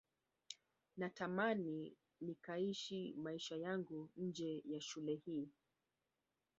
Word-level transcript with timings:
natamani 0.97 1.97
nikaishi 2.21 3.15
maisha 3.17 3.55
yangu 3.55 4.09
nje 4.17 4.63
ya 4.65 4.81
shule 4.81 5.15
hii 5.15 5.49